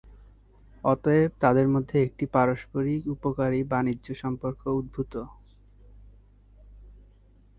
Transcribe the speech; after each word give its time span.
অতএব, 0.83 1.31
তাদের 1.39 1.67
মধ্যে 1.67 1.97
একটি 2.03 2.25
পারস্পরিক 2.33 3.01
উপকারী 3.15 3.59
বাণিজ্য 3.71 4.07
সম্পর্ক 4.13 4.61
উদ্ভূত। 4.79 5.13